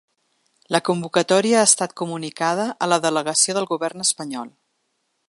La 0.75 0.79
convocatòria 0.87 1.59
ha 1.59 1.67
estat 1.71 1.93
comunicada 2.01 2.67
a 2.87 2.91
la 2.95 3.01
delegació 3.05 3.59
del 3.59 3.69
govern 3.75 4.05
espanyol. 4.09 4.51